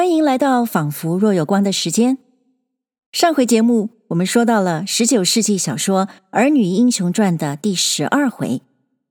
[0.00, 2.16] 欢迎来到仿佛若有光的时间。
[3.12, 8.62] 上回节目我们说到了十九世纪小说《儿女英雄传》的第十二回，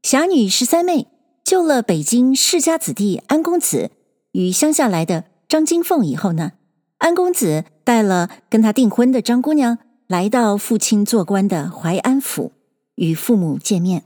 [0.01, 1.05] 侠女十三妹
[1.43, 3.91] 救了北京世家子弟安公子
[4.31, 6.53] 与乡下来的张金凤以后呢，
[6.97, 9.77] 安公子带了跟他订婚的张姑娘
[10.07, 12.51] 来到父亲做官的淮安府，
[12.95, 14.05] 与父母见面。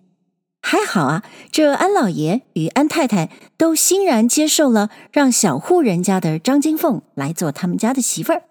[0.66, 8.44] 还好啊，这安老爷与安太太都欣然接受了让小户人家的张金凤来做他们家的媳妇儿。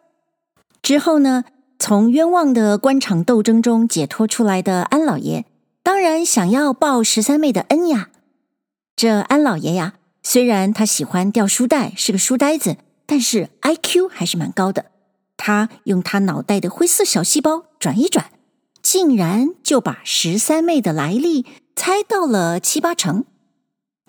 [0.83, 1.45] 之后呢，
[1.79, 5.47] 从冤枉的官场斗争中解脱出来的安老爷，
[5.83, 8.11] 当然想要报十三妹的恩呀。
[8.95, 14.87] 这安老爷呀，虽然他喜欢掉书袋，是个书呆子，但是 IQ 还是蛮高的。
[15.39, 18.27] 他用他脑袋的灰色小细胞转一转，
[18.83, 21.47] 竟然就把十三妹的来历。
[21.75, 23.25] 猜到了七八成，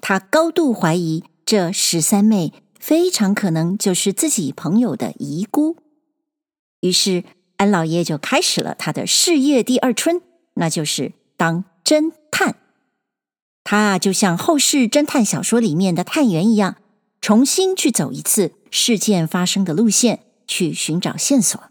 [0.02, 5.78] 他高度怀疑这十三妹非常可能就是自己朋友的遗孤，
[6.82, 7.24] 于是
[7.58, 10.22] 安老爷就开始了他的事业第二春，
[10.56, 12.58] 那就是当侦探。
[13.64, 16.76] 他啊，就像后世侦探小说里面的探员一样，
[17.22, 21.62] 重新去走一次事件发生的路线，去寻找线索。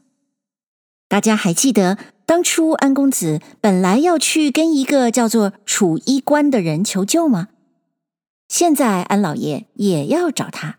[1.06, 1.98] 大家还记得？
[2.24, 7.48] 当初安公子本来要去跟一个叫做楚衣官的人求救吗？
[8.48, 10.78] 现在安老爷也要找他，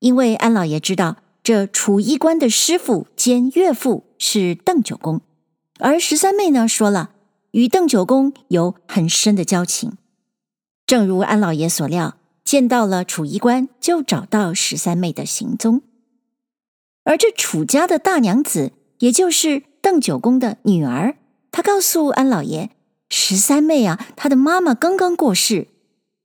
[0.00, 5.20] 因为安老爷知道这楚衣官的师傅兼岳父是邓九公，
[5.78, 7.10] 而十三妹呢，说了
[7.52, 9.96] 与邓九公有很深的交情。
[10.86, 15.82] 正如安老爷所料，见到了楚衣官就找到十三妹的行踪，
[17.04, 19.62] 而这楚家的大娘子，也就是。
[19.82, 21.16] 邓九公的女儿，
[21.50, 22.70] 她告诉安老爷
[23.10, 25.68] ：“十三妹啊，她的妈妈刚刚过世。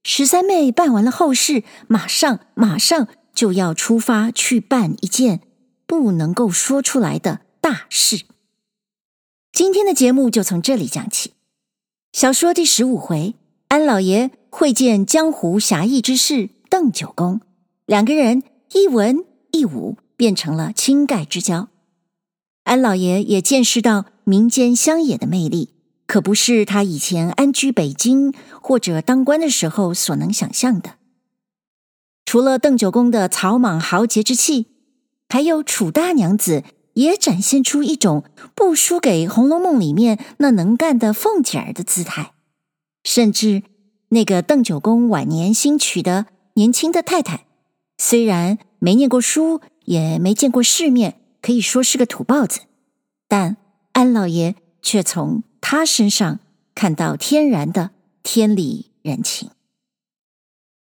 [0.04, 5.42] 十三妹办完了后事，马上马上就要出发去办一件
[5.88, 8.26] 不能够说出来的大事。”
[9.52, 11.32] 今天的节目就从这里讲起。
[12.12, 13.36] 小说第十五回，
[13.70, 17.40] 安老爷会见江湖侠义之士邓九公，
[17.86, 18.44] 两个人
[18.74, 21.70] 一文一武，变成了倾盖之交。
[22.66, 25.70] 安老爷也见识到民间乡野的魅力，
[26.08, 30.96] 可不是他以前安居北京或者当官的时候所能想象的。
[32.26, 34.66] 除了邓九公的草莽豪杰之气，
[35.30, 38.24] 还有楚大娘子也展现出一种
[38.56, 42.34] 不输给《红楼梦》里面那能干的凤姐儿的姿态。
[43.04, 43.62] 甚至
[44.10, 47.46] 那个邓九公晚年新娶的年轻的太太，
[48.00, 51.22] 虽然没念过书，也没见过世面。
[51.46, 52.62] 可以说是个土包子，
[53.28, 53.58] 但
[53.92, 56.40] 安老爷却从他身上
[56.74, 57.92] 看到天然的
[58.24, 59.52] 天理人情。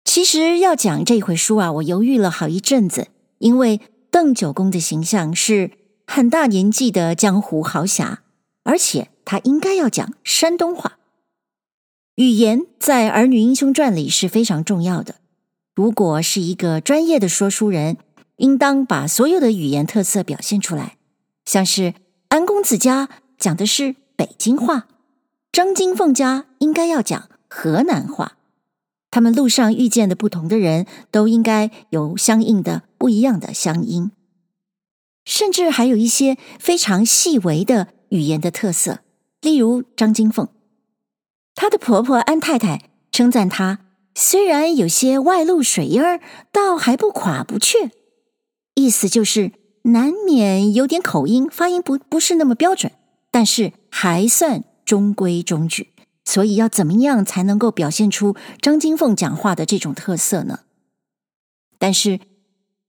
[0.06, 3.08] 其实要讲这回书啊，我犹豫了好一阵子，
[3.40, 3.82] 因为
[4.12, 5.72] 邓九公的形象是
[6.06, 8.22] 很大年纪的江湖豪侠，
[8.62, 11.00] 而且他应该要讲山东话。
[12.14, 15.16] 语言在《儿女英雄传》里是非常重要的。
[15.74, 17.98] 如果是一个专业的说书人，
[18.44, 20.98] 应当把所有的语言特色表现出来，
[21.46, 21.94] 像是
[22.28, 24.86] 安公子家讲的是北京话，
[25.54, 28.38] 张金凤家应该要讲河南话，
[29.10, 34.12] 他们路上遇见的不同的人都应该有相应的不一样的乡音，
[35.24, 39.00] 甚至还有一些非常细微的语言的特色，
[39.40, 40.50] 例如张金凤，
[41.56, 43.80] 她的婆婆安太太称赞她，
[44.14, 46.20] 虽然有些外露水音儿，
[46.52, 47.92] 倒还不垮不怯。
[48.76, 49.52] 意思就是
[49.84, 52.92] 难免有点口音，发音不不是那么标准，
[53.30, 55.90] 但是还算中规中矩。
[56.26, 60.62] 所以要怎么样才能够表现出张金凤讲话的这种特色呢？
[61.78, 62.22] 但是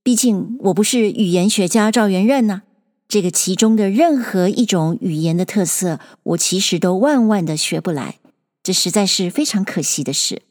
[0.04, 2.62] 毕竟我不是语言学家赵元任呐，
[3.08, 8.18] 这个其中的任何一种语言的特色，我其实都万万的学不来，
[8.62, 10.42] 这实在是非常可惜的事。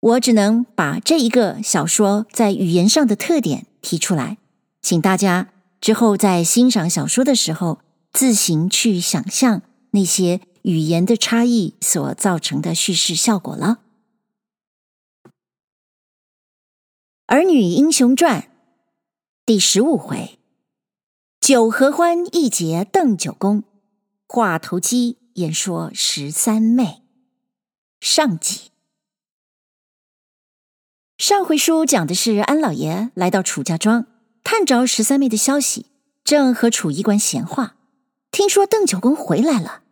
[0.00, 4.38] 我只能把这一个小说在语言上的特点提出来，
[4.80, 7.80] 请大家之后在欣赏小说的时候，
[8.10, 9.60] 自行去想象
[9.90, 13.80] 那些语言的差异所造成的叙事效果了。
[17.26, 18.40] 《儿女英雄传》
[19.44, 20.38] 第十五回：
[21.40, 23.64] 酒合欢一结邓九公，
[24.26, 27.02] 话投机演说十三妹。
[28.00, 28.69] 上集。
[31.30, 34.04] 上回书讲的是安老爷来到楚家庄，
[34.42, 35.86] 探着十三妹的消息，
[36.24, 37.76] 正和楚衣官闲话，
[38.32, 39.82] 听说邓九公回来了，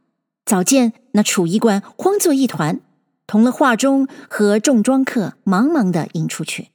[0.44, 2.80] 早见那楚衣官慌作一团，
[3.28, 6.70] 同了画中和众庄客忙忙的迎出去。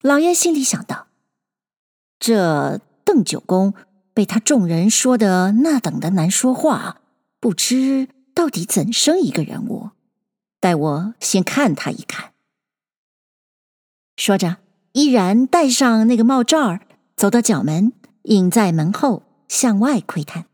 [0.00, 1.08] 老爷心里想到：
[2.18, 3.74] 这邓九公
[4.14, 7.02] 被他众人说的那等的难说话，
[7.38, 9.90] 不知到底怎生一个人物。
[10.58, 12.32] 待我先看他一看。
[14.18, 14.56] 说着，
[14.94, 16.80] 依然戴上那个帽罩儿，
[17.16, 17.92] 走到角门，
[18.22, 20.46] 隐在门后向外窥探。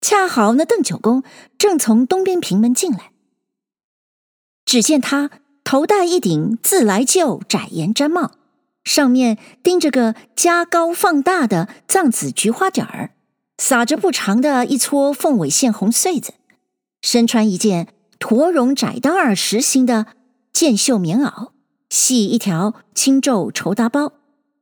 [0.00, 1.22] 恰好那邓九公
[1.56, 3.12] 正从东边平门进来，
[4.64, 5.30] 只见他
[5.62, 8.32] 头戴一顶自来旧窄檐毡帽，
[8.82, 13.12] 上面钉着个加高放大的藏紫菊花点儿，
[13.58, 16.34] 撒着不长的一撮凤尾线红穗子，
[17.00, 17.86] 身穿一件
[18.18, 20.08] 驼绒窄裆儿实心的
[20.52, 21.50] 箭袖棉袄。
[21.88, 24.12] 系一条青皱绸大包，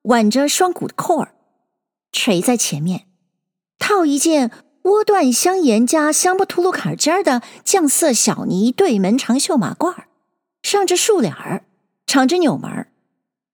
[0.03, 1.35] 挽着双股的扣儿，
[2.13, 3.07] 垂在前面，
[3.79, 4.51] 套一件
[4.83, 10.05] 窝缎香沿加香布吐鲁坎尖儿的酱色小呢对门长袖马褂，
[10.63, 11.65] 上着竖脸儿，
[12.07, 12.89] 敞着纽门，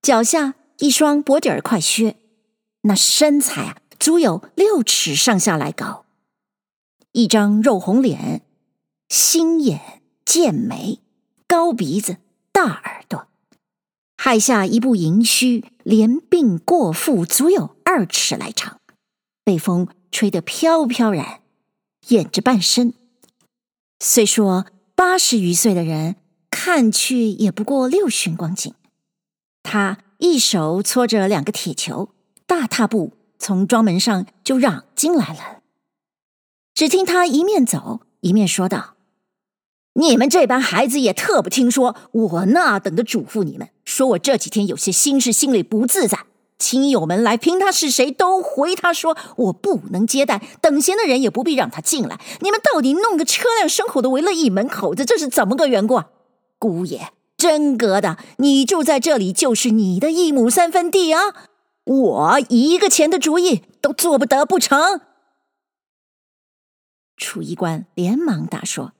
[0.02, 2.17] 脚下一双薄底儿快靴，
[2.82, 6.05] 那身材啊，足有六尺上下来高，
[7.12, 8.43] 一张肉红脸，
[9.08, 10.99] 星眼剑眉，
[11.46, 12.17] 高鼻子，
[12.50, 13.30] 大耳朵。
[14.22, 18.78] 亥下一部银须，连鬓过腹，足有二尺来长，
[19.43, 21.40] 被风吹得飘飘然，
[22.08, 22.93] 掩着半身。
[23.99, 26.17] 虽说八十余岁的人，
[26.50, 28.75] 看去也不过六旬光景。
[29.62, 32.11] 他一手搓着两个铁球，
[32.46, 35.62] 大踏步从庄门上就嚷进来了。
[36.75, 38.96] 只听他一面走一面说道。
[39.95, 46.27] 你们这班孩子也特不听说，我那等的嘱咐你们，说我这几天有些心事，心里不自在。
[46.59, 52.21] 亲友们来凭他是谁，都回他说我不能接待，等闲的人也不必让他进来。
[52.41, 56.03] 你们到底弄个车辆牲口的围了一门口子，这是怎么个缘故？
[56.59, 61.35] 姑爷，真格的，你住在这里就是你的一亩三分地啊，
[61.85, 65.01] 我一个钱的主意都做不得不成？
[67.17, 68.93] 楚衣官连忙答说。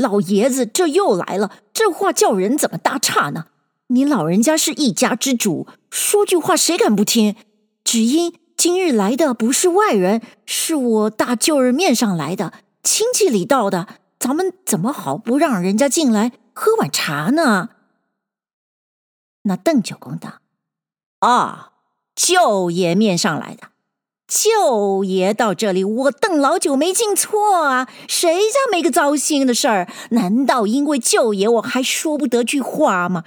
[0.00, 3.46] 老爷子，这又来了，这话叫人怎么搭岔呢？
[3.88, 7.36] 你老人家是一家之主，说句话谁敢不听？
[7.84, 12.52] 只因今日来的不是外人，是我大舅儿面上来的
[12.82, 13.86] 亲戚里道的，
[14.18, 17.70] 咱们怎么好不让人家进来喝碗茶呢？
[19.42, 20.40] 那邓九公道
[21.20, 21.72] ：“啊，
[22.14, 23.68] 舅爷面上来的。”
[24.30, 27.88] 舅爷到这里，我邓老九没进错啊！
[28.06, 29.88] 谁家没个糟心的事儿？
[30.10, 33.24] 难道因为舅爷我还说不得句话吗？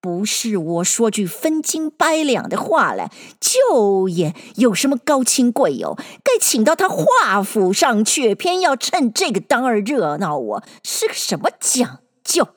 [0.00, 12.48] 不是我说句分斤掰两的话来，舅爷有什么高亲贵友，该请到他华府上去，偏要趁这个当儿热闹我，是个什么讲究？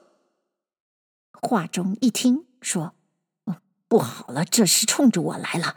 [1.42, 2.94] 话中一听说，
[3.90, 5.76] 不好了，这是冲着我来了。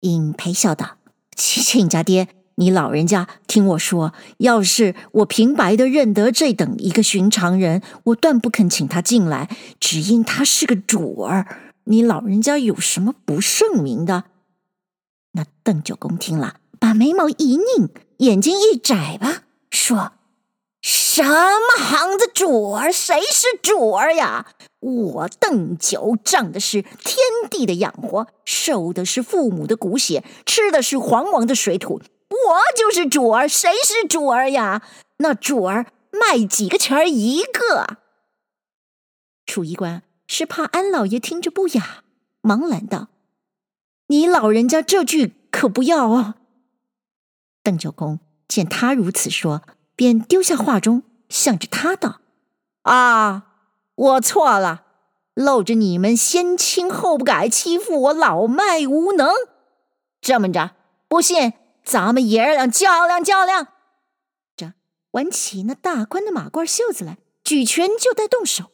[0.00, 0.96] 因陪笑道
[1.34, 9.48] ：“亲家爹，你老人家听我说，要是我平白的认得这等一个寻常人，我断不肯请他进来。
[9.80, 11.46] 只因他是个主儿，
[11.84, 14.24] 你老人家有什么不胜明的？”
[15.32, 20.12] 那邓九公听了，把眉毛一拧，眼睛一眨吧，说。
[20.80, 22.92] 什么行子主儿？
[22.92, 24.46] 谁是主儿呀？
[24.80, 27.16] 我邓九仗的是天
[27.50, 33.48] 地的养活，受的是父母的骨血，吃的是皇王的水土，我就是主儿。
[33.48, 34.82] 谁是主儿呀？
[35.18, 37.98] 那主儿卖几个钱儿一个？
[39.46, 42.04] 楚衣官是怕安老爷听着不雅，
[42.40, 43.08] 忙拦道
[44.08, 46.36] ：“你老人家这句可不要啊！”
[47.64, 49.62] 邓九公见他如此说。
[49.96, 52.20] 便丢下话中，向着他道
[52.86, 53.47] ：“啊，
[53.98, 54.84] 我错了，
[55.34, 59.28] 露着你们先亲后不改，欺负我老迈无能。
[60.20, 60.76] 这么着，
[61.08, 61.52] 不信
[61.84, 63.68] 咱们爷儿俩较量较量。”
[64.56, 64.72] 这
[65.10, 68.66] 挽起那大官的马褂袖子来，举拳就待动手。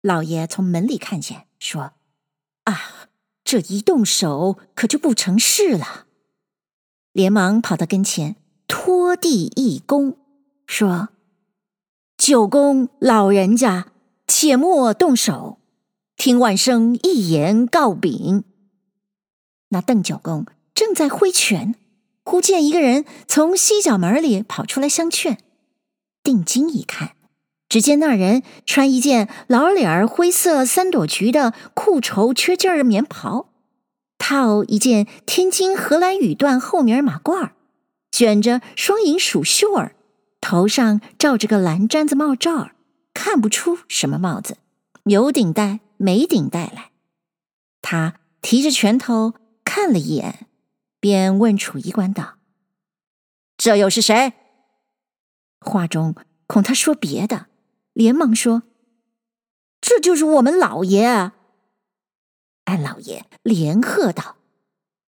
[0.00, 1.92] 老爷从门里看见，说
[2.64, 3.08] ：“啊，
[3.44, 6.06] 这一动手可就不成事了。”
[7.12, 8.36] 连忙跑到跟前。
[8.68, 10.16] 拖地一躬，
[10.66, 11.10] 说
[12.24, 13.86] ：“九公老人家，
[14.28, 15.58] 且莫动手，
[16.16, 18.44] 听万生一言告禀。”
[19.70, 21.74] 那邓九公正在挥拳，
[22.22, 25.38] 忽见一个人从西角门里跑出来相劝。
[26.22, 27.16] 定睛一看，
[27.68, 33.48] 只见那人穿一件老脸儿灰色三朵菊的裤绸缺襟儿棉袍，
[34.18, 37.50] 套一件天津荷兰羽缎厚棉马褂。
[38.12, 39.96] 卷着双银鼠袖儿，
[40.42, 42.72] 头上罩着个蓝毡子帽罩，
[43.14, 44.58] 看不出什么帽子，
[45.04, 46.90] 有顶戴没顶戴来。
[47.80, 49.34] 他提着拳头
[49.64, 50.46] 看了一眼，
[50.98, 52.34] 便问楚衣官道
[53.56, 54.32] ：“这又是谁？”
[55.64, 56.16] 话中
[56.48, 57.46] 恐他说别的，
[57.92, 58.64] 连忙说
[59.80, 61.32] ：“这就是我们老爷。”
[62.66, 64.36] 安老爷连喝道：“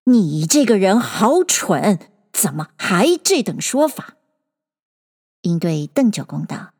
[0.06, 1.98] 你这个人好蠢，
[2.32, 4.14] 怎么还这等说法？”
[5.44, 6.72] 应对邓九公道：“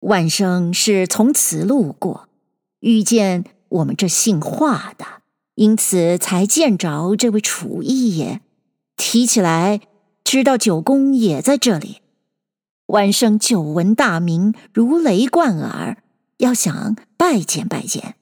[0.00, 2.28] 晚生是从此路过，
[2.80, 5.04] 遇见我们这姓华的，
[5.56, 8.40] 因此才见着这位楚义爷。
[8.96, 9.80] 提起来，
[10.22, 11.98] 知道九公也在这里。
[12.86, 15.98] 晚生久闻大名，如雷贯耳，
[16.38, 18.14] 要想拜见拜见。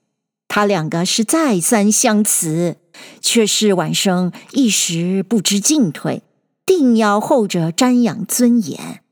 [0.47, 2.77] 他两个是再三相辞，
[3.19, 6.23] 却是晚生一时不知进退，
[6.65, 9.03] 定要后者瞻仰尊严。”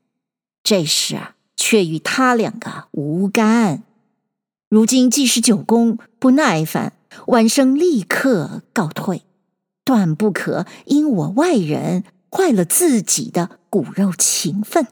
[0.62, 3.82] 这事啊，却与他两个无干。
[4.68, 6.92] 如今既是九公不耐烦，
[7.26, 9.22] 晚生立刻告退，
[9.84, 14.86] 断不可因我外人坏了自己的骨肉情分。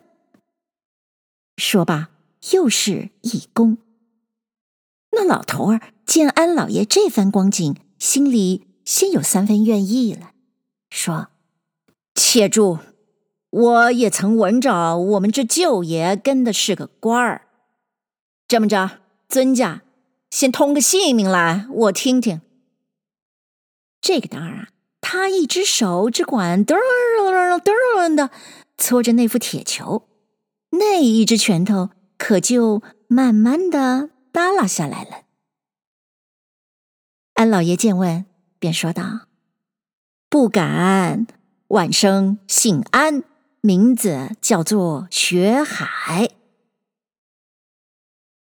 [1.57, 2.11] 说罢，
[2.53, 3.77] 又是一躬。
[5.13, 10.33] 那老头儿见安老爷这番光景，心里先有三分愿意了，
[10.91, 11.29] 说
[12.15, 12.79] ：“且住。”
[13.51, 17.49] 我也曾闻着我们这舅爷跟的是个官儿，
[18.47, 19.83] 这么着，尊驾
[20.31, 22.43] 先通个姓名来，我听听。
[24.03, 24.69] 这个当儿啊，
[25.01, 27.61] 他一只手只管噔噔
[27.97, 28.31] 噔的
[28.77, 30.07] 搓着那副铁球，
[30.73, 31.89] 那一只拳头
[32.19, 35.23] 可就慢慢的耷拉下来了。
[37.33, 38.27] 安老爷见问，
[38.59, 39.29] 便说道
[40.29, 41.27] ：“不敢，
[41.69, 43.25] 晚生姓安。”
[43.69, 46.31] 名字叫做学海。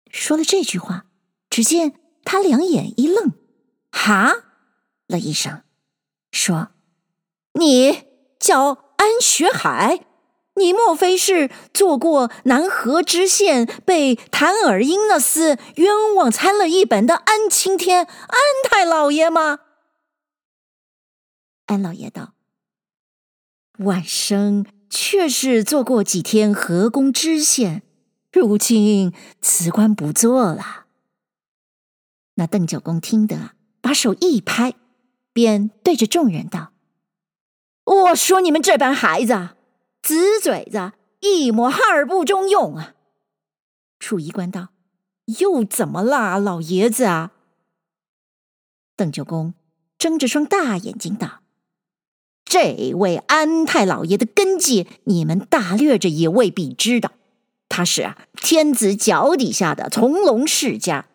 [0.10, 1.08] 说了这句话，
[1.50, 3.34] 只见他两眼一愣，
[3.92, 4.46] 哈
[5.06, 5.64] 了一声，
[6.32, 6.70] 说
[7.60, 8.06] ：“你
[8.40, 10.06] 叫安学海？
[10.56, 19.60] 你莫非是做过南河知县，被谭尔英那厮冤枉参了一本的安青天安太老爷吗？”
[21.68, 22.32] 安老爷道
[23.84, 27.84] ：“晚生。”却是做过几天河工知县，
[28.32, 30.86] 如今辞官不做了。
[32.36, 33.52] 那邓九公听得，
[33.82, 34.76] 把手一拍，
[35.34, 36.72] 便对着众人道
[37.86, 39.56] ：“我说你们这帮孩子，
[40.04, 42.96] 死嘴子，一抹二不中用啊！”
[44.00, 44.70] 楚衣官道
[45.40, 47.32] ：“又怎么了，老爷子啊？”
[48.96, 49.54] 邓九公
[49.98, 51.42] 睁着双大眼睛道。
[52.50, 57.12] 这位安太老爷的根基，你们大略着也未必知道。
[57.68, 61.08] 他是啊，天子脚底下的从龙世家，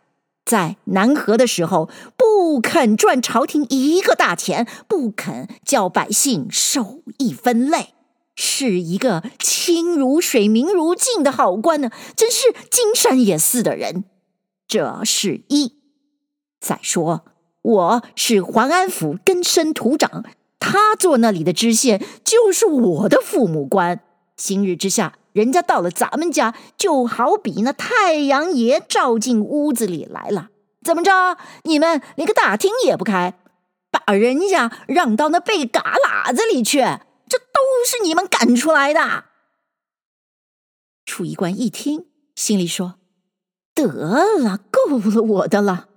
[0.44, 7.94] 在南河的时候，不肯赚朝廷一个大钱，不肯叫百姓受一分累，
[8.36, 11.90] 是一个清如水、明如镜的好官呢。
[12.14, 14.04] 真是金山也似的人。
[14.68, 15.76] 这是一。
[16.60, 17.24] 再说，
[17.62, 20.24] 我是淮安府根深土长。
[20.62, 24.00] 他做那里的知县，就是我的父母官。
[24.36, 30.50] 今日之下，人家到了咱们家，就好比那太阳爷照进屋子里来了。
[30.84, 31.36] 怎么着？
[31.64, 33.34] 你们连个大厅也不开，
[33.90, 36.78] 把人家让到那背旮旯子里去，
[37.28, 39.24] 这都是你们赶出来的。
[41.04, 42.94] 楚一官一听，心里说
[43.74, 45.88] ：“得了，够了我的了。”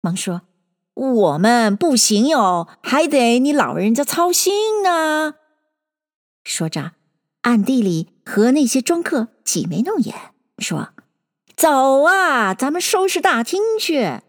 [0.00, 0.40] 忙说。
[0.94, 5.34] 我们不行哟，还得你老人家操心呢。
[6.44, 6.92] 说着，
[7.42, 10.14] 暗地里和那些庄客挤眉弄眼，
[10.58, 10.90] 说
[11.56, 14.20] ：“走啊，咱们收拾大厅去。”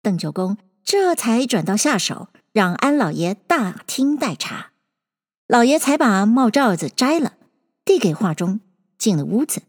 [0.00, 4.70] 邓九公这才转到下手，让安老爷大厅待茶。
[5.46, 7.34] 老爷才把帽罩子摘了，
[7.84, 8.60] 递给华中，
[8.96, 9.62] 进了屋子。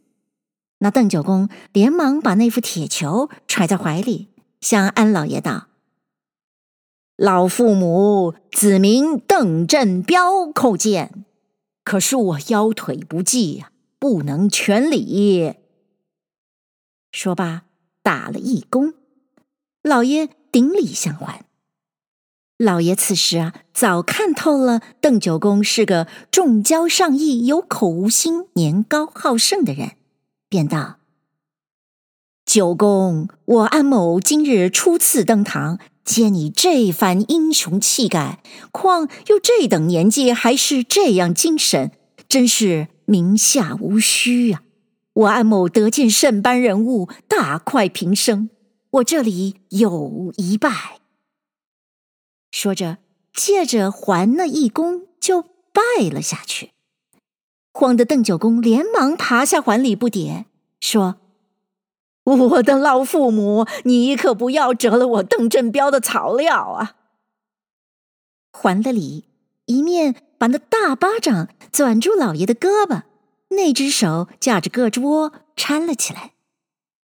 [0.80, 4.30] 那邓九公连忙把那副铁球揣在怀里。
[4.60, 5.68] 向安老爷道
[7.16, 11.26] ：“老父母子名邓振彪叩见，
[11.84, 15.56] 可恕我腰腿不济呀，不能全礼。”
[17.12, 17.64] 说罢，
[18.02, 18.94] 打了一躬，
[19.82, 21.46] 老爷顶礼相还。
[22.58, 29.92] 老爷此时啊，早看透了邓九公是个重交上义、有口无心、年高好胜的人，
[30.50, 30.97] 便道。
[32.48, 41.92] 九公，我安某今日初次登堂，见你这番英雄气概，况又这等年纪还是这样精神，
[42.30, 44.64] 真是名下无虚啊！
[45.14, 48.50] 我安某得见圣般人物，大快平生。
[48.92, 51.02] 我这里有一拜。”
[52.50, 53.00] 说着，
[53.34, 56.72] 借着还了一躬，就拜了下去。
[57.74, 60.46] 慌得邓九公连忙爬下还礼不迭，
[60.80, 61.18] 说
[62.36, 66.96] ：“我的老父母，你可不要折了我邓振彪的草料啊！”
[68.52, 69.26] 还了礼，
[69.66, 73.04] 一面把那大巴掌攥住老爷的胳膊，
[73.50, 76.34] 那只手架着个桌搀了起来。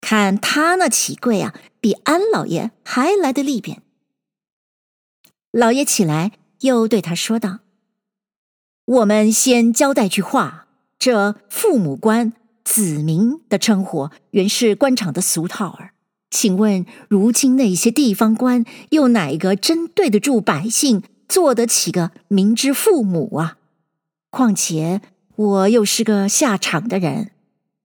[0.01, 3.81] 看他那起跪啊，比安老爷还来得利便。
[5.51, 7.59] 老爷起来，又对他说道
[8.85, 15.91] ：“我们先交代句话，这父母官、子民的称呼原是官场的俗套儿。
[16.31, 23.57] 请问，如今那些地方官，又哪个真对得住百姓，做得起个民之父母啊？
[24.29, 25.01] 况且
[25.35, 27.31] 我又是个下场的人，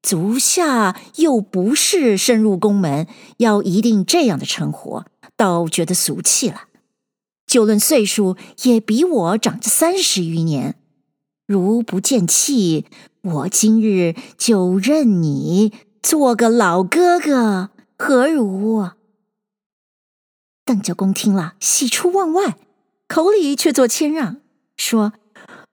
[0.02, 3.06] 足下又不是深入宫门，
[3.38, 5.04] 要一定这样的称呼，
[5.36, 6.64] 倒觉得俗气了。”
[7.46, 10.74] 就论岁数，也比我长着三十余年。
[11.46, 12.86] 如不见气，
[13.24, 18.90] 我今日就认你做个老哥哥，何如？
[20.66, 22.56] 邓九公听了，喜出望外，
[23.08, 24.36] 口里却做谦让，
[24.76, 25.14] 说：“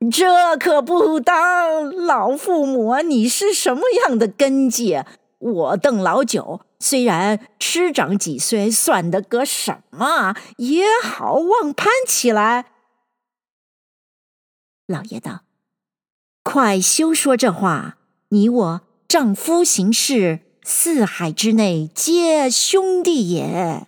[0.09, 5.03] 这可不当，老父母，你是什么样的根基？
[5.39, 10.35] 我邓老九。”虽然吃长几岁，算得个什么？
[10.57, 12.71] 也好望攀起来。
[14.87, 15.41] 老爷道
[16.43, 17.97] ：“快休说这话！
[18.29, 23.87] 你我丈夫行事，四海之内皆兄弟也。”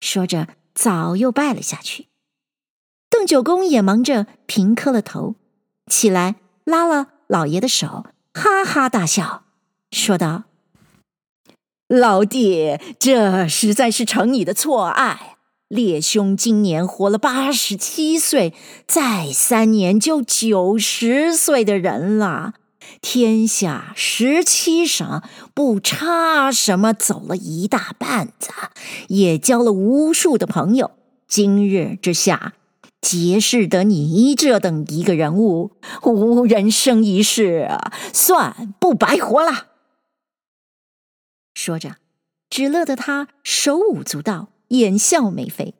[0.00, 2.08] 说着，早又拜了下去。
[3.08, 5.36] 邓九公也忙着平磕了头，
[5.90, 9.44] 起来拉了老爷的手，哈哈大笑，
[9.90, 10.44] 说道。
[11.88, 15.33] 老弟，这实在是承你的错爱。
[15.74, 18.54] 列兄今年活了八十七岁，
[18.86, 22.54] 再三年就九十岁的人了。
[23.00, 25.20] 天下十七省
[25.52, 28.50] 不差什么，走了一大半子，
[29.08, 30.92] 也交了无数的朋友。
[31.26, 32.52] 今日之下，
[33.00, 35.72] 结识得你这等一个人物，
[36.04, 37.68] 吾人生一世，
[38.12, 39.66] 算不白活了。
[41.52, 41.96] 说着，
[42.48, 45.74] 只乐得他手舞足蹈，眼笑眉飞。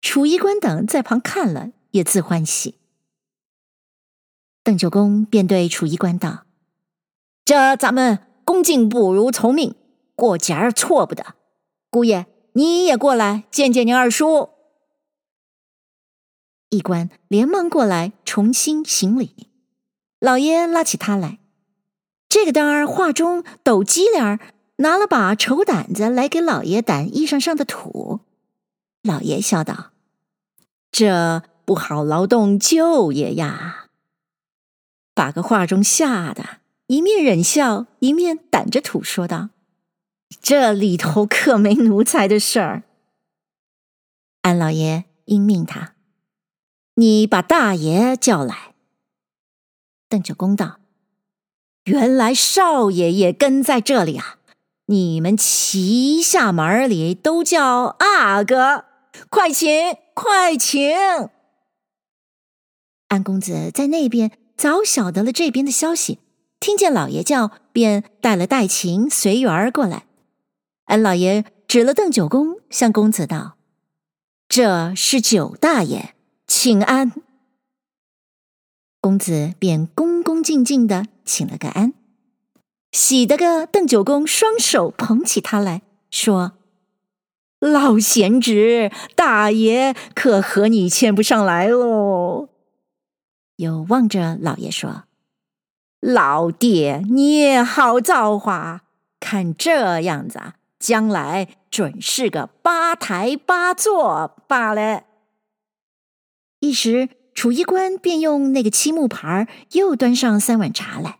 [0.00, 2.74] 楚衣官等在旁看了，也自欢喜。
[4.62, 6.44] 邓九公便对楚衣官道
[7.44, 9.74] ：“这咱们恭敬不如从命，
[10.14, 11.34] 过节儿错不得。
[11.90, 14.50] 姑爷，你也过来见见您二叔。”
[16.70, 19.50] 衣官连忙过来重新行礼。
[20.18, 21.38] 老爷拉起他来，
[22.28, 24.40] 这个当儿话中抖机灵儿。
[24.76, 28.20] 拿了把臭撣子来给老爷掸衣裳上的土，
[29.02, 29.92] 老爷笑道
[30.90, 33.90] ：“这不好劳动舅爷呀。”
[35.14, 36.58] 把个话中吓得
[36.88, 39.50] 一面忍笑，一面掸着土说道
[40.42, 42.82] ：“这里头可没奴才的事儿。”
[44.42, 45.94] 安老爷应命他
[46.96, 48.74] ：“你把大爷叫来。”
[50.10, 50.80] 邓九公道
[51.84, 54.38] ：“原来少爷也跟在这里啊。”
[54.86, 58.84] 你们旗下门里都叫阿哥，
[59.30, 60.94] 快请快请！
[63.08, 66.18] 安公子在那边早晓得了这边的消息，
[66.60, 70.04] 听见老爷叫，便带了带琴随缘儿过来。
[70.84, 73.56] 安老爷指了邓九公，向公子道
[74.48, 76.14] ：“这是九大爷，
[76.46, 77.10] 请安。”
[79.00, 81.94] 公子便恭恭敬敬的请了个安。
[82.94, 86.52] 喜得个邓九公双手捧起他来说
[87.58, 92.48] ：“老贤侄，大爷可和你牵不上来喽。”
[93.58, 95.06] 又望着老爷说
[95.98, 98.82] ：“老爹，你也好造化，
[99.18, 105.02] 看这样子啊，将来准是个八抬八座罢了。”
[106.60, 111.18] 一时，楚衣官便用那个漆木盘又端上三碗茶来。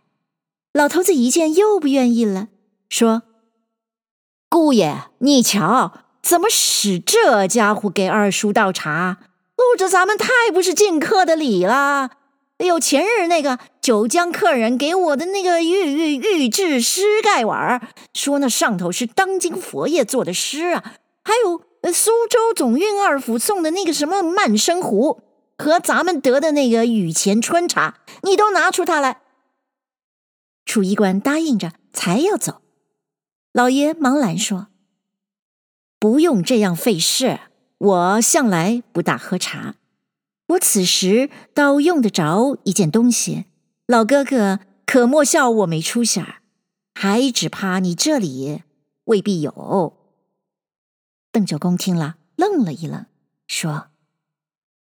[0.75, 2.49] 老头子一见又不愿意了，
[2.89, 3.21] 说
[4.51, 9.19] ：“姑爷，你瞧，怎么使这家伙给二叔倒茶？
[9.55, 12.09] 录着咱们太不是敬客的礼了。
[12.57, 17.81] 有前日那个九江客人给我的那个玉玉玉制诗盖碗，
[18.13, 20.83] 说那上头是当今佛爷做的诗啊。
[21.23, 21.61] 还有
[21.93, 25.21] 苏州总运二府送的那个什么曼生壶，
[25.57, 29.21] 和咱们得的那个雨前春茶，你都拿出它来。”
[30.65, 32.61] 楚衣官答应着，才要走。
[33.53, 34.67] 老爷忙拦说
[35.97, 37.39] ：“不用这样费事。
[37.77, 39.75] 我向来不大喝茶，
[40.47, 43.45] 我此时倒用得着一件东西。
[43.85, 46.41] 老哥哥可莫笑我没出息儿，
[46.93, 48.63] 还只怕你这里
[49.05, 49.93] 未必有。”
[51.31, 53.05] 邓九公听了，愣了一愣，
[53.47, 53.87] 说：“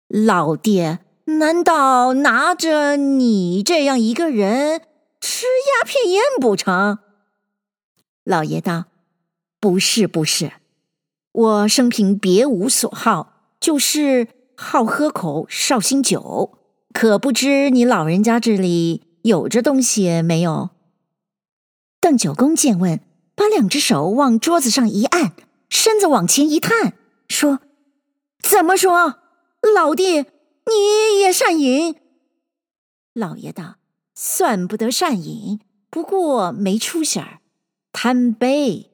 [0.08, 4.82] 老爹，难道拿着你这样一个人
[5.20, 6.98] 吃鸦片烟不成？”
[8.24, 8.86] 老爷道
[9.60, 10.52] ：“不是，不是。”
[11.32, 16.58] 我生平别无所好，就是好喝口绍兴酒。
[16.94, 20.70] 可不知你老人家这里有这东西没有？
[22.00, 23.00] 邓九公见问，
[23.34, 25.34] 把两只手往桌子上一按，
[25.68, 26.94] 身子往前一探，
[27.28, 27.60] 说
[28.42, 29.18] ：“怎么说，
[29.74, 31.96] 老弟你也善饮？”
[33.12, 33.75] 老爷道
[34.18, 37.40] ：“算不得善饮，不过没出息儿，
[37.92, 38.90] 贪杯。”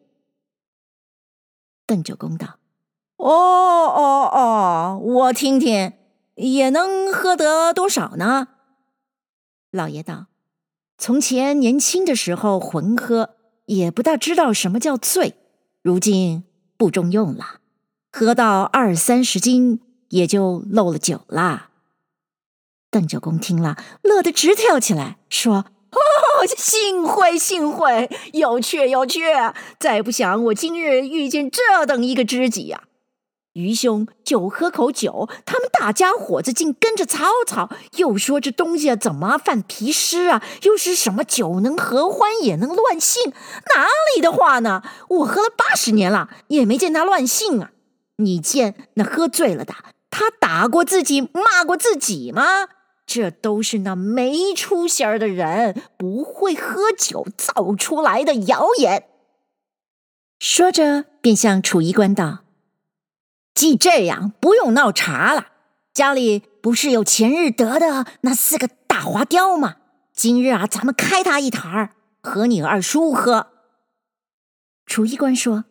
[1.86, 2.58] 邓九公道
[3.16, 5.92] ：“哦哦哦，我听听，
[6.34, 8.48] 也能喝得多少呢？”
[9.70, 10.26] 老爷道
[10.98, 15.36] ：“从前年轻的时候混喝，也不大知道什么叫醉，
[15.82, 16.44] 如今
[16.76, 17.60] 不中用了，
[18.10, 21.70] 喝到二三十斤，也就漏了酒了。”
[22.92, 25.64] 邓九公听了，乐得直跳起来，说。
[25.92, 25.98] 哦，
[26.56, 29.20] 幸会幸会，有趣有趣！
[29.78, 32.88] 再不想我今日遇见这等一个知己呀、啊！
[33.54, 40.42] 愚兄就喝口酒，他们大家伙子竟跟着吵吵，又说这东西怎么犯皮湿啊？
[40.62, 43.32] 又是什么酒能合欢也能乱性？
[43.74, 44.82] 哪里的话呢？
[45.08, 47.70] 我喝了八十年了，也没见他乱性啊！
[48.16, 49.74] 你见那喝醉了的，
[50.10, 52.68] 他打过自己，骂过自己吗？
[53.14, 59.04] 这都是那没出息儿的人不会喝酒造出来的谣言。
[60.38, 62.38] 说着，便向楚衣官道
[63.52, 65.48] ：“既这样，不用闹茶了。
[65.92, 69.76] 家里不是有前日得的那四个大花雕吗？
[70.14, 71.90] 今日啊，咱们开他一坛儿，
[72.22, 73.48] 和你二叔喝。”
[74.88, 75.66] 楚衣官说：“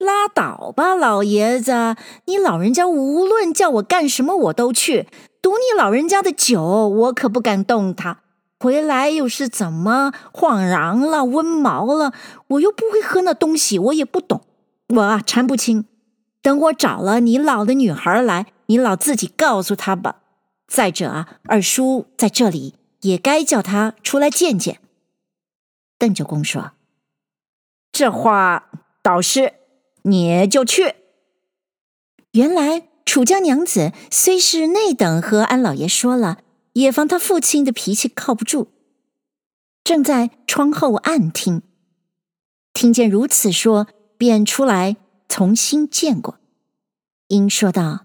[0.00, 5.08] 拉倒吧，老爷子，你老人家无论叫我干什么，我都去。”
[5.48, 8.20] 赌你老人家的酒，我可不敢动他。
[8.60, 12.12] 回来又是怎么晃瓤了、温毛了？
[12.48, 14.42] 我又不会喝那东西，我也不懂，
[14.88, 15.86] 我啊缠不清。
[16.42, 20.16] 等我找了你老的女孩来，你老自己告诉她吧。
[20.66, 24.82] 再者啊，二叔在这里，也该叫他出来见见。
[25.98, 26.72] 邓九公说
[27.90, 28.68] ：“这话
[29.02, 29.54] 倒是，
[30.02, 30.96] 你就去。”
[32.32, 32.87] 原来。
[33.08, 36.40] 楚家娘子虽是那等和安老爷说了，
[36.74, 38.68] 也防他父亲的脾气靠不住，
[39.82, 41.62] 正在窗后暗听，
[42.74, 43.86] 听见如此说，
[44.18, 46.38] 便出来重新见过。
[47.28, 48.00] 因说道：“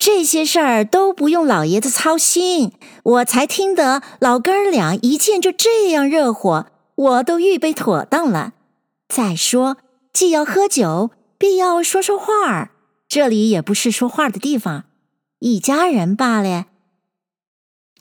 [0.00, 8.54] 这些事儿都不用老爷子操心，我才听得老哥儿俩一见就这样热火，我都预备妥当了。
[9.10, 9.76] 再说，
[10.10, 12.70] 既要喝酒，必要说说话儿。”
[13.12, 14.86] 这里也不是说话的地方，
[15.40, 16.68] 一家人罢了，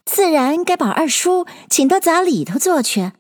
[0.05, 3.11] 自然该把二叔请到咱里头坐去。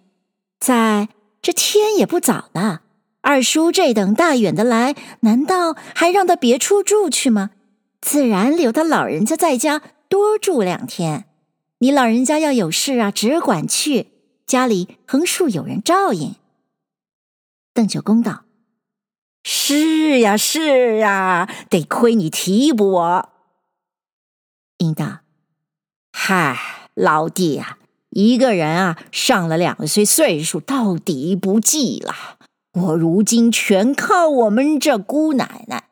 [0.57, 1.09] 在
[1.41, 2.83] 这天也不早了，
[3.19, 7.49] 二叔这等大远的来，难道还让他别处住去吗？
[7.99, 11.25] 自然留他老人家在家多住两天。
[11.79, 14.07] 你老人家要有事啊，只管去，
[14.47, 16.35] 家里横竖有人照应。
[17.73, 18.45] 邓九公道。
[19.43, 23.29] 是呀，是呀，得亏你提补我。
[24.77, 25.19] 应道
[26.13, 27.77] ：“嗨，老弟呀，
[28.09, 32.37] 一个人啊，上了两岁岁数，到底不济了。
[32.73, 35.89] 我如今全靠我们这姑奶奶，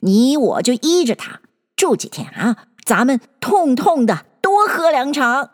[0.00, 1.40] 你我就依着她
[1.76, 5.50] 住几天啊，咱们痛痛的多喝两场。”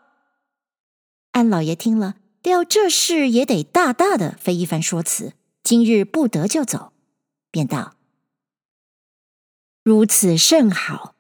[1.33, 5.33] 安老爷听了，料这事也得大大的费一番说辞，
[5.63, 6.93] 今日不得就走。
[7.51, 7.95] 便道
[9.85, 11.15] ：“如此甚好，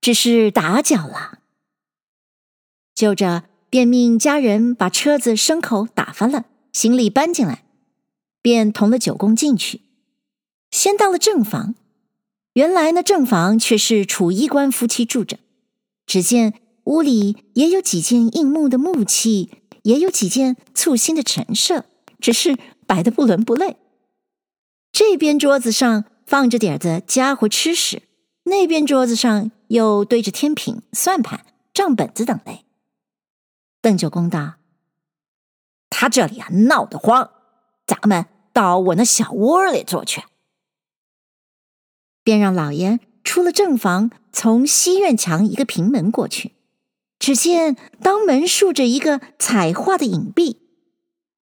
[0.00, 1.40] 只是打搅了。”
[2.94, 7.64] 就着，便命家人把车子、牲口打发了，行李搬进来，
[8.40, 9.80] 便同了九公进去。
[10.70, 11.74] 先到了正房，
[12.52, 15.38] 原来那正房却是楚衣官夫妻住着。
[16.06, 19.50] 只见屋里也有几件硬木的木器，
[19.82, 21.86] 也有几件簇新的陈设，
[22.20, 23.76] 只是摆得不伦不类。
[25.04, 28.02] 这边桌子上放着点子家伙吃食，
[28.44, 32.64] 那边桌子上又堆着天平、算盘、账本子等类。
[33.80, 34.54] 邓九公道
[35.90, 37.32] ：“他这里啊闹得慌，
[37.84, 40.22] 咱们到我那小窝里坐去。”
[42.22, 46.52] 便让老爷出了正房，从西院墙一个平门过去。
[47.18, 50.60] 只见当门竖着一个彩画的影壁，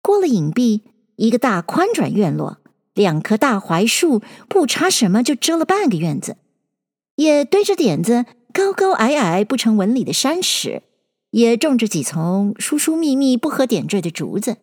[0.00, 0.82] 过了影壁，
[1.16, 2.59] 一个大宽转院落，
[3.00, 6.36] 两棵大槐树不插什么就遮了半个院子，
[7.16, 10.82] 也堆着点子高高矮矮不成纹理的山石，
[11.30, 14.58] 也种着几丛疏疏密密不合点缀的竹子，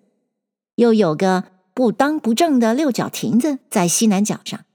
[0.76, 4.66] 又有个不当不正的六角亭子在西南角上。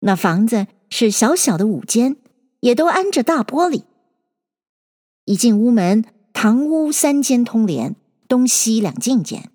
[0.00, 2.16] 那房子是小小的五间，
[2.60, 3.82] 也都安着大玻璃。
[5.24, 7.96] 一进屋门，堂屋三间通连，
[8.28, 9.50] 东西两进间。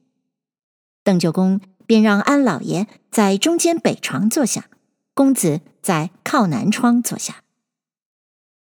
[1.03, 4.69] 邓九公便让安老爷在中间北床坐下，
[5.13, 7.43] 公子在靠南窗坐下。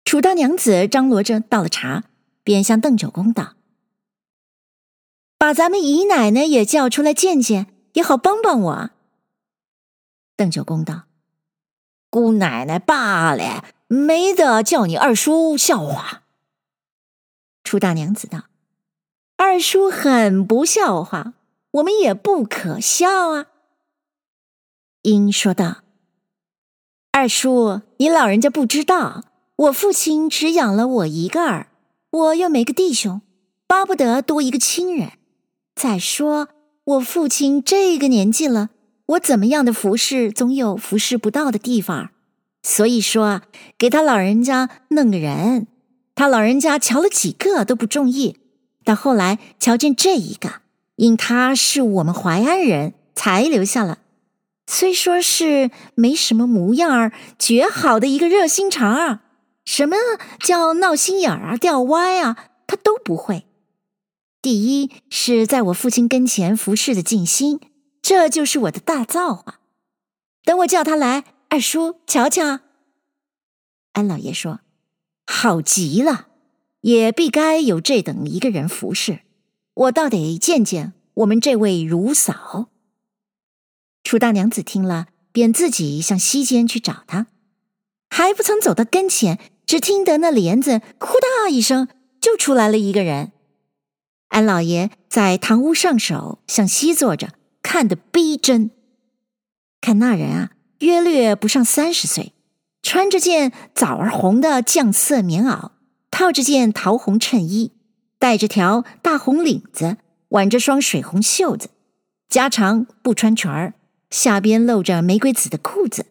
[0.05, 2.05] 楚大娘子张罗着倒了茶，
[2.43, 3.55] 便向邓九公道
[5.37, 8.91] ：“把咱们姨奶奶也叫出来见见，也好帮帮我。”
[10.35, 11.03] 邓九公道
[12.09, 16.23] ：“姑奶奶罢了，没得叫你二叔笑话。”
[17.65, 18.45] 楚大娘子道
[19.37, 21.35] ：“二叔很不笑话，
[21.73, 23.47] 我们也不可笑啊。”
[25.03, 25.83] 英说道
[27.13, 29.25] ：“二叔，你老人家不知道，
[29.57, 31.69] 我父亲只养了我一个儿，
[32.11, 33.21] 我又没个弟兄，
[33.67, 35.13] 巴不得多一个亲人。
[35.75, 36.49] 再说
[36.85, 38.71] 我父亲这个年纪了，
[39.07, 42.11] 我怎么样的服侍，总有服侍不到的地方。
[42.63, 43.43] 所以说啊，
[43.79, 45.67] 给他老人家弄个人。”
[46.19, 48.41] 他老人家瞧了几个都不中意，
[48.83, 50.63] 到后来瞧见这一个，
[50.99, 53.99] 因他是我们淮安人才留下了。
[54.67, 59.21] 虽说是没什么模样儿，绝好的一个热心肠儿，
[59.65, 59.97] 什么
[60.41, 63.47] 叫闹心眼儿啊、吊歪啊，他都不会。
[64.43, 67.61] 第一是在我父亲跟前服侍的尽心，
[68.03, 69.61] 这就是我的大造化。
[70.45, 72.61] 等我叫他来，二叔瞧瞧。
[73.93, 74.61] 安老爷说。
[75.31, 76.29] 好极了，
[76.81, 79.21] 也必该有这等一个人服侍。
[79.79, 82.69] 我倒得见见我们这位如嫂。
[84.03, 87.29] 楚大娘子听了，便自己向西间去找他，
[88.11, 91.87] 还不曾走到跟前，只听得那帘子呼嗒一声，
[92.21, 93.31] 就出来了一个人。
[94.31, 98.73] 安老爷在堂屋上首，向西坐着，看得逼真。
[99.81, 102.33] 看那人啊，约略不上三十岁。
[102.83, 105.71] 穿着件枣儿红的绛色棉袄，
[106.11, 107.73] 套着件桃红衬衣，
[108.19, 109.97] 带着条大红领子，
[110.31, 111.69] 挽着双水红袖子，
[112.29, 113.75] 加长不穿裙儿，
[114.11, 116.07] 下边露着玫瑰紫的裤子，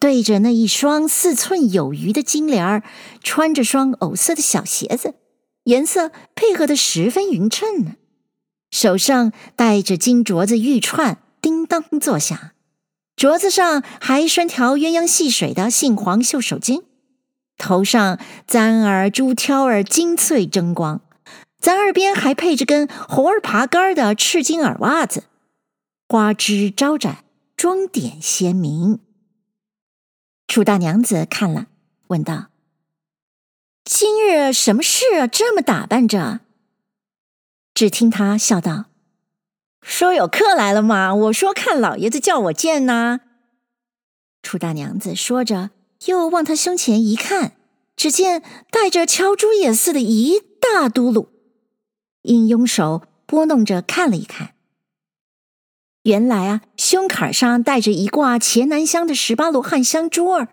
[0.00, 2.82] 对着那一双四寸有余的金莲儿，
[3.22, 5.14] 穿着双藕色的小鞋子，
[5.64, 7.92] 颜色配合得十分匀称呢。
[8.70, 12.38] 手上戴着金镯子玉串，叮当作响。
[13.16, 16.84] 镯子上还拴条鸳鸯戏水的杏黄绣手巾，
[17.56, 21.00] 头上簪儿珠挑儿金翠争光，
[21.60, 25.24] 咱耳边还配着根猴儿爬杆的赤金耳袜子，
[26.08, 27.24] 花枝招展，
[27.56, 29.00] 妆点鲜明。
[30.46, 31.66] 楚大娘子看了，
[32.06, 32.46] 问道
[33.84, 35.26] ：“今日什么事啊？
[35.26, 36.40] 这么打扮着？”
[37.74, 38.86] 只听他笑道。
[39.82, 41.14] 说有客来了吗？
[41.14, 43.20] 我说看老爷子叫我见呐。
[44.42, 45.70] 楚大娘子说着，
[46.06, 47.56] 又往他胸前一看，
[47.96, 51.28] 只见带着敲猪眼似的一大嘟噜，
[52.28, 54.50] 因用手拨弄着看了一看，
[56.02, 60.48] 原来啊，胸坎上戴着一挂黔南香的十八罗汉香珠儿，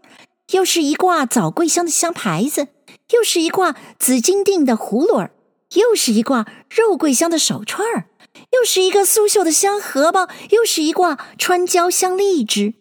[0.53, 2.69] 又是一挂枣桂香的香牌子，
[3.13, 5.31] 又是一挂紫金锭的葫芦儿，
[5.73, 8.05] 又是一挂肉桂香的手串儿。
[8.51, 12.73] 又是一个苏绣的香荷包，又是一挂川椒香荔枝，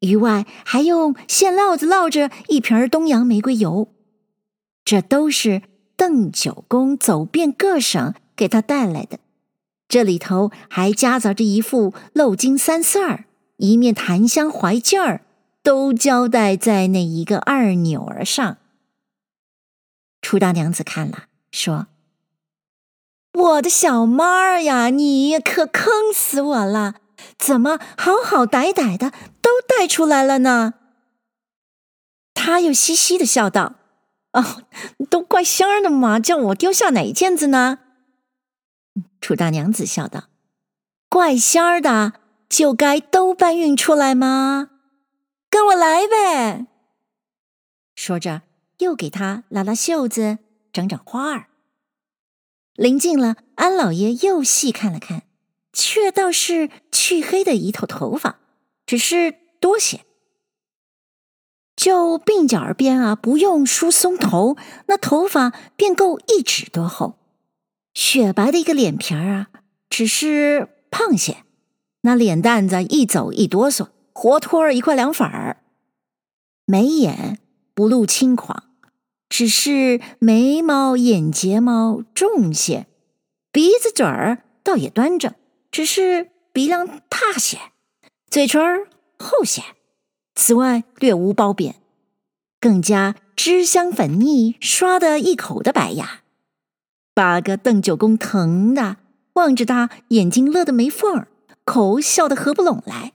[0.00, 3.88] 余外还用线烙子烙着一瓶东洋玫瑰油，
[4.84, 5.62] 这都是
[5.96, 9.18] 邓九公走遍各省给他带来的。
[9.88, 13.24] 这里头还夹杂着一副鎏金三色儿，
[13.58, 15.20] 一面檀香怀镜儿，
[15.62, 18.56] 都交代在那一个二钮儿上。
[20.22, 21.86] 楚大娘子看了，说。
[23.34, 26.94] 我的小妈儿呀，你可坑死我了！
[27.38, 29.10] 怎么好好歹歹的
[29.42, 30.74] 都带出来了呢？
[32.32, 33.74] 他又嘻嘻的笑道
[34.32, 34.62] ：“哦，
[35.10, 37.80] 都怪仙儿的嘛，叫我丢下哪一件子呢？”
[39.20, 40.24] 楚大娘子笑道
[41.08, 42.14] ：“怪仙儿的
[42.48, 44.70] 就该都搬运出来吗？
[45.50, 46.66] 跟我来呗。”
[47.96, 48.42] 说着，
[48.78, 50.38] 又给他拉拉袖子，
[50.72, 51.46] 整整花儿。
[52.74, 55.22] 临近了，安老爷又细看了看，
[55.72, 58.40] 却倒是去黑的一头头发，
[58.84, 60.04] 只是多些。
[61.76, 67.18] 就鬓角儿边啊，不用梳松头，那头发便够一指多厚。
[67.94, 69.48] 雪白的一个脸皮儿啊，
[69.88, 71.44] 只是胖些，
[72.02, 75.62] 那脸蛋子一走一哆嗦，活脱一块凉粉儿。
[76.66, 77.38] 眉眼
[77.72, 78.64] 不露轻狂，
[79.28, 82.86] 只是眉毛眼睫毛重些，
[83.52, 85.32] 鼻子嘴儿倒也端正，
[85.70, 87.58] 只是鼻梁塌些，
[88.28, 89.62] 嘴唇儿厚些。
[90.34, 91.76] 此外略无褒贬，
[92.58, 96.22] 更加脂香粉腻，刷得一口的白牙。
[97.14, 98.96] 八个邓九公疼的
[99.34, 101.28] 望着他，眼睛乐得没缝儿，
[101.64, 103.12] 口笑得合不拢来。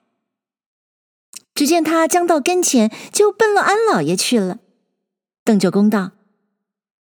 [1.54, 4.60] 只见他将到跟前，就奔了安老爷去了。
[5.44, 6.12] 邓九公道：“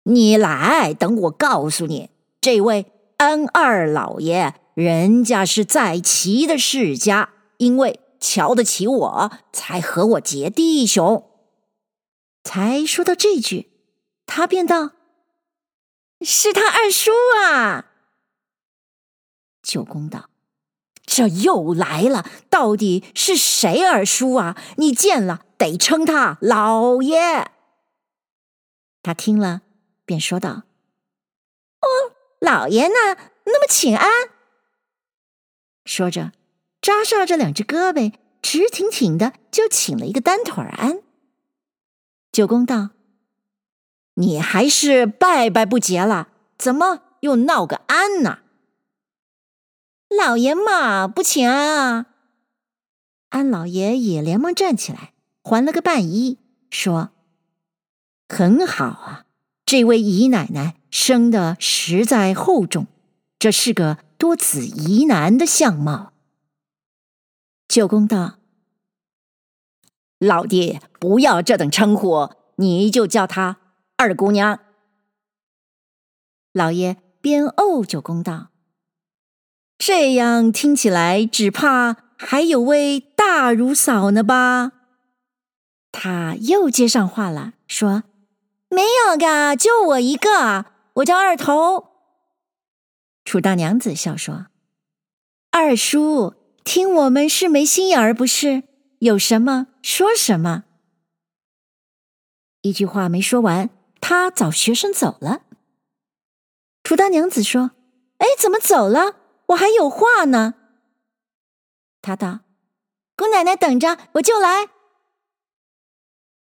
[0.03, 2.09] 你来，等我告诉你，
[2.41, 11.23] 这位安二老爷，人家是在齐的世家，因为瞧得起我，才和我结弟兄。”
[12.43, 13.69] 才说到这句，
[14.25, 14.91] 他便道。
[16.23, 17.91] 是他二叔啊！
[19.61, 20.29] 九公道
[21.05, 24.57] ：“这又来了，到底是谁二叔啊？
[24.77, 27.51] 你见了得称他老爷。”
[29.03, 29.61] 他听了，
[30.05, 30.63] 便说道
[31.81, 31.87] ：“哦，
[32.39, 32.93] 老爷呢？
[33.45, 34.09] 那么请安。”
[35.85, 36.31] 说着，
[36.81, 41.01] 扎上这两只胳膊，直挺挺的就请了一个单腿儿安。
[42.31, 42.89] 九公道。
[44.15, 46.29] 你还是拜拜不结了？
[46.57, 48.39] 怎么又闹个安呢？
[50.09, 52.05] 老爷嘛，不请安啊！
[53.29, 56.37] 安老爷也连忙站起来，还了个半揖，
[56.69, 57.09] 说
[58.29, 59.25] ：“很好啊，
[59.65, 62.85] 这位姨奶奶生的实在厚重，
[63.39, 66.13] 这是个多子姨男的相貌。”
[67.67, 68.35] 九公道
[70.19, 73.57] ：“老爹不要这等称呼，你就叫他。”
[73.95, 74.59] 二姑娘，
[76.51, 78.49] 老爷边怄九公道
[79.77, 84.71] ：“这样听起来，只怕还有位大如嫂呢吧？”
[85.93, 88.03] 他又接上话了，说
[88.67, 91.89] ：“没有噶，就我一个，我叫二头。”
[93.23, 94.47] 楚大娘子笑说
[95.51, 98.63] ：“二叔，听我们是没心眼儿不是？
[98.99, 100.63] 有什么说什么。”
[102.63, 103.69] 一句话没说完。
[104.05, 105.43] 他找学生走了。
[106.83, 107.71] 楚大娘子说
[108.19, 109.15] ：“哎，怎么走了？
[109.45, 110.55] 我还有话呢。”
[112.03, 112.41] 他道
[113.15, 114.67] ：“姑奶奶等着，我就来。”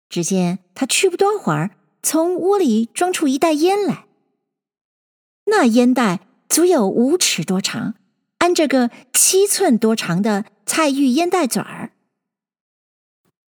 [0.08, 4.06] 只见他去不多会儿，从屋里装出一袋烟来。
[5.46, 7.94] 那烟袋足有五尺多长，
[8.38, 11.90] 安着个七寸多长的菜玉烟袋嘴儿。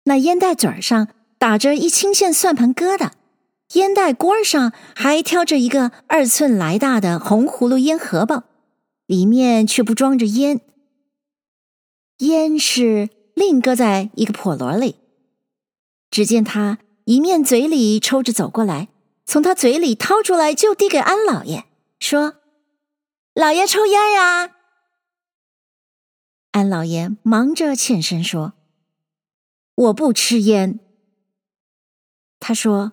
[0.05, 3.11] 那烟袋嘴儿上打着一青线算盘疙瘩。
[3.73, 8.45] 烟袋锅上还挑着一个二寸来大的红葫芦烟荷包，
[9.07, 10.61] 里面却不装着烟，
[12.19, 14.97] 烟是另搁在一个笸箩里。
[16.11, 18.89] 只见他一面嘴里抽着走过来，
[19.25, 21.65] 从他嘴里掏出来就递给安老爷，
[21.99, 22.37] 说
[23.35, 24.55] ：“老爷抽烟呀。”
[26.53, 28.55] 安老爷忙着欠身说
[29.75, 30.79] ：“我不吃烟。”
[32.39, 32.93] 他说。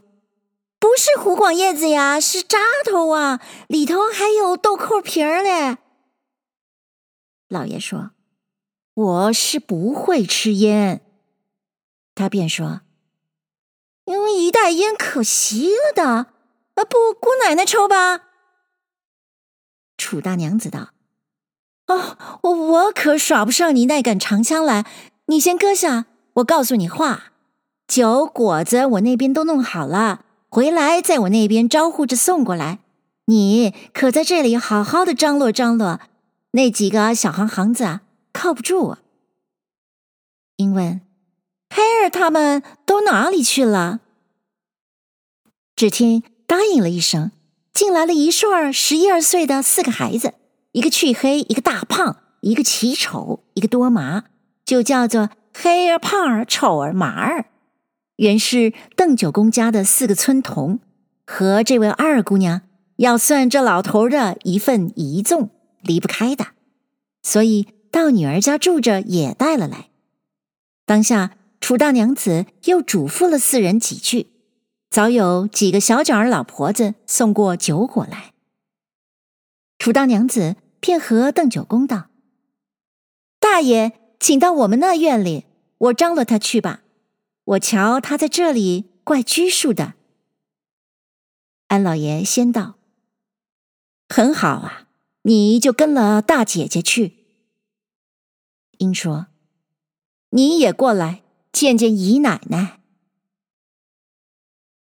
[0.84, 5.78] 不是湖广叶子呀，是扎头啊，里头还有豆蔻皮儿嘞。
[7.48, 8.12] 老爷说
[8.94, 11.00] ：“我是不会吃烟。”
[12.14, 12.82] 他便说
[14.04, 18.24] ：“因为一袋烟可惜了的，啊不，姑奶奶抽吧。”
[19.98, 20.90] 楚大娘子道
[21.88, 24.86] ：“哦，我我可耍不上你那杆长枪来，
[25.28, 27.32] 你先搁下，我告诉你话，
[27.88, 30.23] 酒果子我那边都弄好了。”
[30.54, 32.78] 回来，在我那边招呼着送过来。
[33.26, 36.00] 你可在这里好好的张罗张罗，
[36.52, 38.02] 那几个小行行子
[38.32, 39.00] 靠不住啊。
[40.58, 41.02] 英问
[41.74, 44.02] ：“黑儿他们都哪里去了？”
[45.76, 47.32] 只听答应了一声，
[47.74, 50.36] 进来了一顺儿十一二岁的四个孩子，
[50.74, 54.26] 一个黢黑，一个大胖，一个奇丑，一个多麻，
[54.64, 57.46] 就叫做黑儿、胖儿、丑儿、麻儿。
[58.18, 60.80] 原是邓九公家的四个村童，
[61.26, 62.62] 和这位二姑娘
[62.98, 65.50] 要算这老头的一份遗纵，
[65.82, 66.48] 离不开的，
[67.24, 69.90] 所以到女儿家住着也带了来。
[70.86, 74.28] 当下楚大娘子又嘱咐了四人几句，
[74.92, 78.34] 早有几个小脚儿老婆子送过酒果来。
[79.80, 82.10] 楚大娘子便和邓九公道
[83.42, 85.46] ：“大爷，请到我们那院里，
[85.80, 86.82] 我张罗他去吧。”
[87.46, 89.96] 我瞧他在这里怪拘束的。”
[91.68, 92.76] 安老爷先道
[94.08, 94.88] ：“很好啊，
[95.24, 97.26] 你就跟了大姐姐去。”
[98.80, 99.28] 鹰说
[100.32, 102.82] ：“你也过来见见姨奶奶。”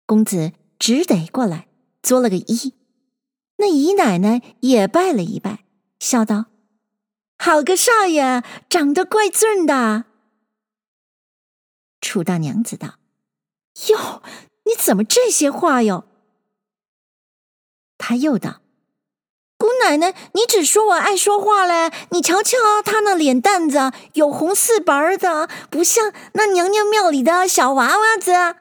[0.05, 1.69] 公子只得过来，
[2.03, 2.73] 作了个揖。
[3.57, 5.65] 那姨奶奶也拜了一拜，
[5.99, 6.47] 笑道
[7.39, 10.05] ：“好个少爷，长得怪俊的。”
[12.03, 12.97] 楚大娘子道
[13.89, 14.23] ：“哟，
[14.65, 16.05] 你怎么这些话哟？”
[17.97, 18.61] 他又道
[19.57, 21.91] ：“姑奶奶，你只说我爱说话嘞。
[22.11, 28.57] 你瞧瞧他那脸蛋子，有红似白的，不像那娘娘庙里的小娃娃子。”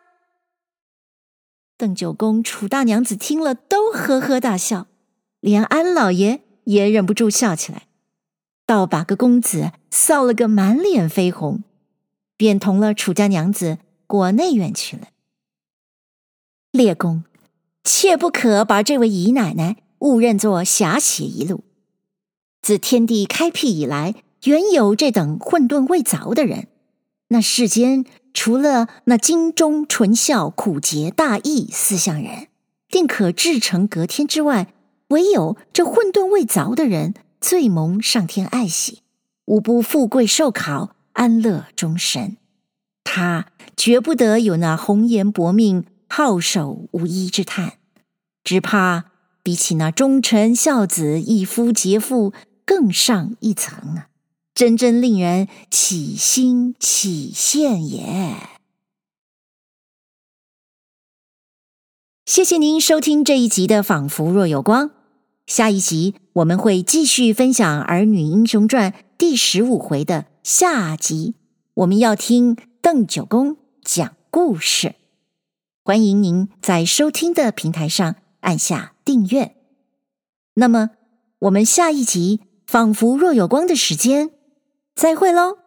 [1.76, 4.86] 邓九公、楚大娘子听了，都呵呵大笑。
[5.40, 7.88] 连安老爷也忍不住笑起来，
[8.68, 11.64] 倒把个公子臊了个满脸绯红，
[12.42, 13.78] 便同了楚家娘子
[14.08, 15.10] 过内院去了。
[16.72, 17.24] 列公，
[17.84, 21.64] 切不可把这位姨奶奶误认作侠邪一路。
[22.64, 24.16] 自天地开辟以来，
[24.46, 26.68] 原有这等混沌未凿的人。
[27.28, 32.48] 那世间除了那精忠纯孝、苦节大义四项人，
[32.88, 34.74] 定可至诚隔天之外。
[35.10, 39.04] 唯有这混沌未凿的人，最蒙上天爱惜，
[39.46, 42.38] 无不富贵寿考，安乐终身。
[43.04, 47.74] 他绝不得有那红颜薄命、好手无依之叹，
[48.44, 49.12] 只怕
[49.44, 52.32] 比起那忠臣孝子、一夫节妇
[52.66, 54.08] 更上一层啊！
[54.54, 58.36] 真真令人起心起羡也。
[62.26, 64.90] 谢谢您收听这一集的《仿佛若有光》。
[65.48, 68.92] 下一集我们会继续分享《儿女英雄传》
[69.22, 71.36] 第十五回的下集，
[71.76, 74.96] 我们要听邓九公讲故事。
[75.84, 79.56] 欢迎您在收听的平台上按下订阅。
[80.56, 80.90] 那么，
[81.38, 84.32] 我们下一集《仿佛若有光》的时间，
[84.96, 85.60] 再会喽。